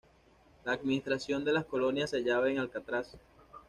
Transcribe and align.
La 0.65 0.71
administración 0.71 1.45
de 1.45 1.53
las 1.53 1.65
colonias 1.65 2.09
se 2.09 2.17
hallaba 2.17 2.49
en 2.49 2.57
Alcaraz. 2.57 3.17